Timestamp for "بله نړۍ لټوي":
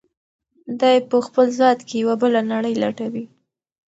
2.21-3.25